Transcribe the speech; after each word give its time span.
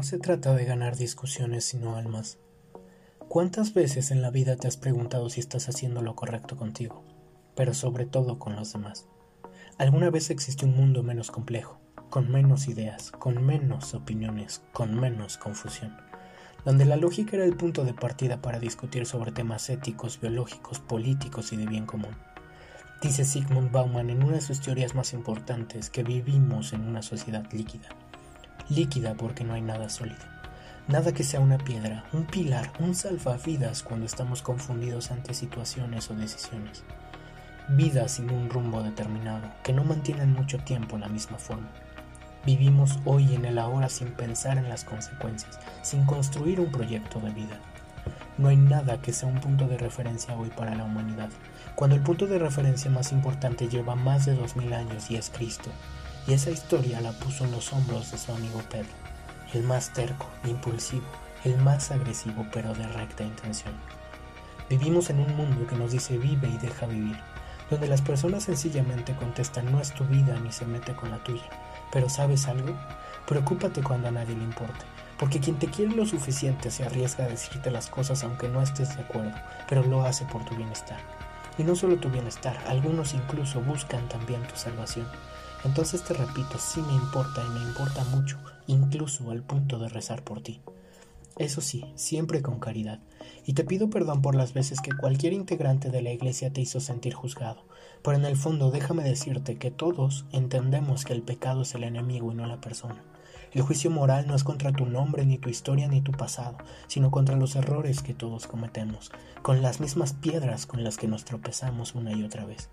No 0.00 0.04
se 0.04 0.18
trata 0.18 0.54
de 0.54 0.64
ganar 0.64 0.96
discusiones, 0.96 1.66
sino 1.66 1.96
almas. 1.96 2.38
¿Cuántas 3.28 3.74
veces 3.74 4.10
en 4.10 4.22
la 4.22 4.30
vida 4.30 4.56
te 4.56 4.66
has 4.66 4.78
preguntado 4.78 5.28
si 5.28 5.40
estás 5.40 5.68
haciendo 5.68 6.00
lo 6.00 6.16
correcto 6.16 6.56
contigo, 6.56 7.04
pero 7.54 7.74
sobre 7.74 8.06
todo 8.06 8.38
con 8.38 8.56
los 8.56 8.72
demás? 8.72 9.06
¿Alguna 9.76 10.08
vez 10.08 10.30
existe 10.30 10.64
un 10.64 10.74
mundo 10.74 11.02
menos 11.02 11.30
complejo, 11.30 11.82
con 12.08 12.30
menos 12.30 12.66
ideas, 12.66 13.10
con 13.10 13.44
menos 13.44 13.92
opiniones, 13.92 14.62
con 14.72 14.98
menos 14.98 15.36
confusión? 15.36 15.94
donde 16.64 16.86
la 16.86 16.96
lógica 16.96 17.36
era 17.36 17.44
el 17.44 17.58
punto 17.58 17.84
de 17.84 17.92
partida 17.92 18.40
para 18.40 18.58
discutir 18.58 19.04
sobre 19.04 19.32
temas 19.32 19.68
éticos, 19.68 20.18
biológicos, 20.18 20.80
políticos 20.80 21.52
y 21.52 21.58
de 21.58 21.66
bien 21.66 21.84
común. 21.84 22.16
Dice 23.02 23.26
Sigmund 23.26 23.70
Bauman 23.70 24.08
en 24.08 24.22
una 24.22 24.36
de 24.36 24.40
sus 24.40 24.62
teorías 24.62 24.94
más 24.94 25.12
importantes 25.12 25.90
que 25.90 26.02
vivimos 26.02 26.72
en 26.72 26.88
una 26.88 27.02
sociedad 27.02 27.44
líquida. 27.52 27.90
Líquida 28.70 29.14
porque 29.14 29.42
no 29.42 29.54
hay 29.54 29.62
nada 29.62 29.88
sólido. 29.88 30.20
Nada 30.86 31.12
que 31.12 31.24
sea 31.24 31.40
una 31.40 31.58
piedra, 31.58 32.04
un 32.12 32.24
pilar, 32.24 32.70
un 32.78 32.94
salvavidas 32.94 33.82
cuando 33.82 34.06
estamos 34.06 34.42
confundidos 34.42 35.10
ante 35.10 35.34
situaciones 35.34 36.08
o 36.08 36.14
decisiones. 36.14 36.84
Vidas 37.68 38.12
sin 38.12 38.30
un 38.30 38.48
rumbo 38.48 38.80
determinado, 38.84 39.50
que 39.64 39.72
no 39.72 39.82
mantienen 39.82 40.32
mucho 40.32 40.58
tiempo 40.58 40.98
la 40.98 41.08
misma 41.08 41.36
forma. 41.38 41.68
Vivimos 42.46 43.00
hoy 43.04 43.34
en 43.34 43.44
el 43.44 43.58
ahora 43.58 43.88
sin 43.88 44.12
pensar 44.12 44.56
en 44.56 44.68
las 44.68 44.84
consecuencias, 44.84 45.58
sin 45.82 46.06
construir 46.06 46.60
un 46.60 46.70
proyecto 46.70 47.18
de 47.18 47.30
vida. 47.30 47.58
No 48.38 48.50
hay 48.50 48.56
nada 48.56 49.02
que 49.02 49.12
sea 49.12 49.28
un 49.28 49.40
punto 49.40 49.66
de 49.66 49.78
referencia 49.78 50.36
hoy 50.36 50.50
para 50.50 50.76
la 50.76 50.84
humanidad, 50.84 51.30
cuando 51.74 51.96
el 51.96 52.02
punto 52.02 52.28
de 52.28 52.38
referencia 52.38 52.88
más 52.88 53.10
importante 53.10 53.68
lleva 53.68 53.96
más 53.96 54.26
de 54.26 54.36
dos 54.36 54.54
mil 54.54 54.72
años 54.72 55.10
y 55.10 55.16
es 55.16 55.28
Cristo, 55.28 55.70
y 56.30 56.34
esa 56.34 56.50
historia 56.50 57.00
la 57.00 57.10
puso 57.10 57.44
en 57.44 57.50
los 57.50 57.72
hombros 57.72 58.12
de 58.12 58.18
su 58.18 58.30
amigo 58.30 58.62
Pedro, 58.70 58.92
el 59.52 59.64
más 59.64 59.92
terco, 59.92 60.28
impulsivo, 60.44 61.02
el 61.42 61.58
más 61.58 61.90
agresivo 61.90 62.46
pero 62.52 62.72
de 62.72 62.86
recta 62.86 63.24
intención. 63.24 63.74
Vivimos 64.68 65.10
en 65.10 65.18
un 65.18 65.34
mundo 65.34 65.66
que 65.66 65.74
nos 65.74 65.90
dice 65.90 66.18
vive 66.18 66.48
y 66.48 66.56
deja 66.58 66.86
vivir, 66.86 67.18
donde 67.68 67.88
las 67.88 68.00
personas 68.00 68.44
sencillamente 68.44 69.16
contestan 69.16 69.72
no 69.72 69.80
es 69.80 69.92
tu 69.92 70.04
vida 70.04 70.38
ni 70.38 70.52
se 70.52 70.66
mete 70.66 70.94
con 70.94 71.10
la 71.10 71.18
tuya, 71.24 71.50
pero 71.90 72.08
¿sabes 72.08 72.46
algo? 72.46 72.78
Preocúpate 73.26 73.82
cuando 73.82 74.06
a 74.06 74.12
nadie 74.12 74.36
le 74.36 74.44
importe, 74.44 74.84
porque 75.18 75.40
quien 75.40 75.58
te 75.58 75.66
quiere 75.66 75.96
lo 75.96 76.06
suficiente 76.06 76.70
se 76.70 76.84
arriesga 76.84 77.24
a 77.24 77.28
decirte 77.28 77.72
las 77.72 77.88
cosas 77.88 78.22
aunque 78.22 78.48
no 78.48 78.62
estés 78.62 78.94
de 78.94 79.02
acuerdo, 79.02 79.34
pero 79.68 79.82
lo 79.82 80.04
hace 80.04 80.24
por 80.26 80.44
tu 80.44 80.54
bienestar. 80.54 81.00
Y 81.60 81.62
no 81.62 81.76
solo 81.76 81.98
tu 81.98 82.08
bienestar, 82.08 82.56
algunos 82.68 83.12
incluso 83.12 83.60
buscan 83.60 84.08
también 84.08 84.40
tu 84.48 84.56
salvación. 84.56 85.06
Entonces 85.62 86.02
te 86.02 86.14
repito, 86.14 86.58
sí 86.58 86.80
me 86.80 86.94
importa 86.94 87.44
y 87.46 87.50
me 87.50 87.60
importa 87.60 88.02
mucho, 88.04 88.38
incluso 88.66 89.30
al 89.30 89.42
punto 89.42 89.78
de 89.78 89.90
rezar 89.90 90.24
por 90.24 90.40
ti. 90.40 90.62
Eso 91.36 91.60
sí, 91.60 91.84
siempre 91.96 92.40
con 92.40 92.60
caridad. 92.60 93.00
Y 93.44 93.52
te 93.52 93.64
pido 93.64 93.90
perdón 93.90 94.22
por 94.22 94.36
las 94.36 94.54
veces 94.54 94.80
que 94.80 94.96
cualquier 94.96 95.34
integrante 95.34 95.90
de 95.90 96.00
la 96.00 96.12
iglesia 96.12 96.50
te 96.50 96.62
hizo 96.62 96.80
sentir 96.80 97.12
juzgado. 97.12 97.62
Pero 98.02 98.16
en 98.16 98.24
el 98.24 98.38
fondo 98.38 98.70
déjame 98.70 99.04
decirte 99.04 99.58
que 99.58 99.70
todos 99.70 100.24
entendemos 100.32 101.04
que 101.04 101.12
el 101.12 101.20
pecado 101.20 101.60
es 101.60 101.74
el 101.74 101.84
enemigo 101.84 102.32
y 102.32 102.36
no 102.36 102.46
la 102.46 102.62
persona. 102.62 103.04
El 103.52 103.62
juicio 103.62 103.90
moral 103.90 104.28
no 104.28 104.36
es 104.36 104.44
contra 104.44 104.72
tu 104.72 104.86
nombre, 104.86 105.26
ni 105.26 105.36
tu 105.36 105.48
historia, 105.48 105.88
ni 105.88 106.00
tu 106.00 106.12
pasado, 106.12 106.56
sino 106.86 107.10
contra 107.10 107.34
los 107.34 107.56
errores 107.56 108.00
que 108.00 108.14
todos 108.14 108.46
cometemos, 108.46 109.10
con 109.42 109.60
las 109.60 109.80
mismas 109.80 110.12
piedras 110.12 110.66
con 110.66 110.84
las 110.84 110.96
que 110.96 111.08
nos 111.08 111.24
tropezamos 111.24 111.96
una 111.96 112.12
y 112.12 112.22
otra 112.22 112.44
vez. 112.44 112.70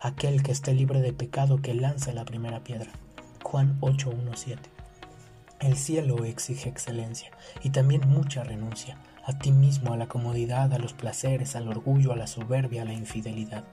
Aquel 0.00 0.42
que 0.42 0.52
esté 0.52 0.72
libre 0.72 1.02
de 1.02 1.12
pecado 1.12 1.60
que 1.60 1.74
lance 1.74 2.14
la 2.14 2.24
primera 2.24 2.64
piedra. 2.64 2.90
Juan 3.42 3.78
8:17. 3.80 4.58
El 5.60 5.76
cielo 5.76 6.24
exige 6.24 6.68
excelencia 6.68 7.30
y 7.62 7.70
también 7.70 8.08
mucha 8.08 8.42
renuncia, 8.42 8.98
a 9.24 9.38
ti 9.38 9.52
mismo, 9.52 9.92
a 9.92 9.96
la 9.96 10.06
comodidad, 10.06 10.72
a 10.72 10.78
los 10.78 10.92
placeres, 10.94 11.56
al 11.56 11.68
orgullo, 11.68 12.12
a 12.12 12.16
la 12.16 12.26
soberbia, 12.26 12.82
a 12.82 12.84
la 12.86 12.92
infidelidad. 12.92 13.64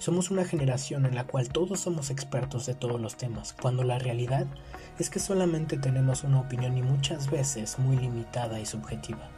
Somos 0.00 0.30
una 0.30 0.46
generación 0.46 1.04
en 1.04 1.14
la 1.14 1.24
cual 1.24 1.50
todos 1.50 1.80
somos 1.80 2.08
expertos 2.08 2.64
de 2.64 2.72
todos 2.72 2.98
los 2.98 3.16
temas, 3.18 3.54
cuando 3.60 3.82
la 3.82 3.98
realidad 3.98 4.46
es 4.98 5.10
que 5.10 5.18
solamente 5.18 5.76
tenemos 5.76 6.24
una 6.24 6.40
opinión 6.40 6.78
y 6.78 6.80
muchas 6.80 7.30
veces 7.30 7.78
muy 7.78 7.98
limitada 7.98 8.58
y 8.60 8.64
subjetiva. 8.64 9.28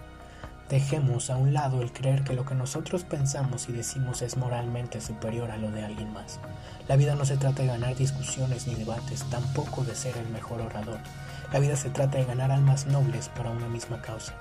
Dejemos 0.68 1.30
a 1.30 1.36
un 1.36 1.52
lado 1.52 1.82
el 1.82 1.92
creer 1.92 2.22
que 2.22 2.34
lo 2.34 2.46
que 2.46 2.54
nosotros 2.54 3.02
pensamos 3.02 3.68
y 3.68 3.72
decimos 3.72 4.22
es 4.22 4.36
moralmente 4.36 5.00
superior 5.00 5.50
a 5.50 5.56
lo 5.56 5.72
de 5.72 5.84
alguien 5.84 6.12
más. 6.12 6.38
La 6.86 6.94
vida 6.94 7.16
no 7.16 7.24
se 7.24 7.36
trata 7.36 7.62
de 7.62 7.68
ganar 7.68 7.96
discusiones 7.96 8.68
ni 8.68 8.76
debates, 8.76 9.24
tampoco 9.30 9.82
de 9.82 9.96
ser 9.96 10.16
el 10.16 10.28
mejor 10.28 10.60
orador. 10.60 11.00
La 11.52 11.58
vida 11.58 11.74
se 11.74 11.90
trata 11.90 12.18
de 12.18 12.24
ganar 12.24 12.52
almas 12.52 12.86
nobles 12.86 13.30
para 13.30 13.50
una 13.50 13.66
misma 13.66 14.00
causa. 14.00 14.32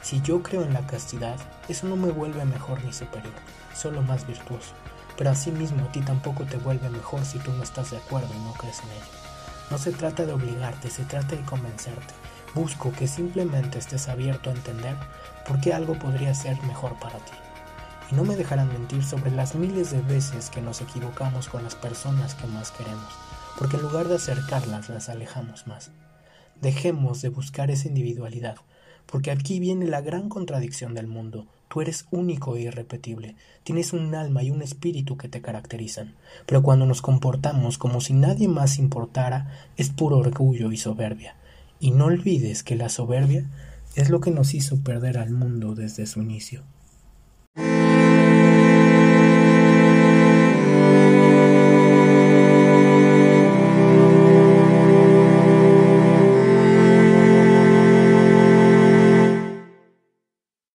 Si 0.00 0.20
yo 0.22 0.44
creo 0.44 0.62
en 0.62 0.74
la 0.74 0.86
castidad, 0.86 1.34
eso 1.68 1.88
no 1.88 1.96
me 1.96 2.12
vuelve 2.12 2.44
mejor 2.44 2.84
ni 2.84 2.92
superior, 2.92 3.34
solo 3.74 4.00
más 4.02 4.28
virtuoso 4.28 4.72
pero 5.16 5.30
asimismo 5.30 5.84
a 5.84 5.92
ti 5.92 6.00
tampoco 6.00 6.44
te 6.44 6.56
vuelve 6.56 6.90
mejor 6.90 7.24
si 7.24 7.38
tú 7.38 7.52
no 7.52 7.62
estás 7.62 7.90
de 7.90 7.98
acuerdo 7.98 8.28
y 8.34 8.38
no 8.40 8.52
crees 8.54 8.80
en 8.80 8.90
ello. 8.90 9.26
No 9.70 9.78
se 9.78 9.92
trata 9.92 10.24
de 10.24 10.32
obligarte, 10.32 10.90
se 10.90 11.04
trata 11.04 11.34
de 11.34 11.42
convencerte. 11.42 12.14
Busco 12.54 12.92
que 12.92 13.08
simplemente 13.08 13.78
estés 13.78 14.08
abierto 14.08 14.50
a 14.50 14.52
entender 14.54 14.96
por 15.46 15.60
qué 15.60 15.74
algo 15.74 15.98
podría 15.98 16.34
ser 16.34 16.60
mejor 16.62 16.98
para 16.98 17.18
ti. 17.18 17.32
Y 18.10 18.14
no 18.14 18.24
me 18.24 18.36
dejarán 18.36 18.68
mentir 18.68 19.04
sobre 19.04 19.32
las 19.32 19.56
miles 19.56 19.90
de 19.90 20.00
veces 20.02 20.50
que 20.50 20.62
nos 20.62 20.80
equivocamos 20.80 21.48
con 21.48 21.64
las 21.64 21.74
personas 21.74 22.34
que 22.34 22.46
más 22.46 22.70
queremos, 22.70 23.12
porque 23.58 23.76
en 23.76 23.82
lugar 23.82 24.06
de 24.06 24.16
acercarlas 24.16 24.88
las 24.88 25.08
alejamos 25.08 25.66
más. 25.66 25.90
Dejemos 26.60 27.20
de 27.20 27.28
buscar 27.30 27.70
esa 27.70 27.88
individualidad, 27.88 28.56
porque 29.06 29.32
aquí 29.32 29.58
viene 29.58 29.86
la 29.86 30.00
gran 30.00 30.28
contradicción 30.28 30.94
del 30.94 31.08
mundo. 31.08 31.46
Tú 31.68 31.80
eres 31.80 32.06
único 32.10 32.56
e 32.56 32.62
irrepetible, 32.62 33.36
tienes 33.64 33.92
un 33.92 34.14
alma 34.14 34.42
y 34.42 34.50
un 34.50 34.62
espíritu 34.62 35.16
que 35.16 35.28
te 35.28 35.42
caracterizan, 35.42 36.14
pero 36.46 36.62
cuando 36.62 36.86
nos 36.86 37.02
comportamos 37.02 37.76
como 37.78 38.00
si 38.00 38.12
nadie 38.12 38.48
más 38.48 38.78
importara, 38.78 39.50
es 39.76 39.90
puro 39.90 40.18
orgullo 40.18 40.70
y 40.72 40.76
soberbia. 40.76 41.36
Y 41.80 41.90
no 41.90 42.06
olvides 42.06 42.62
que 42.62 42.76
la 42.76 42.88
soberbia 42.88 43.50
es 43.96 44.10
lo 44.10 44.20
que 44.20 44.30
nos 44.30 44.54
hizo 44.54 44.80
perder 44.80 45.18
al 45.18 45.30
mundo 45.30 45.74
desde 45.74 46.06
su 46.06 46.22
inicio. 46.22 46.62